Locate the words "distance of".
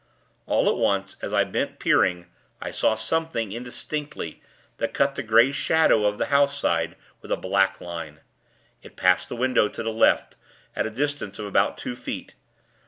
10.89-11.45